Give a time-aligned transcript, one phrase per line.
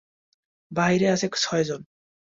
[0.71, 1.81] বাহিরে আছে ছয়জন।